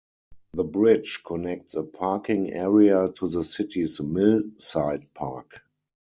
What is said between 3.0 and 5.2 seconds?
to the city's Mill Site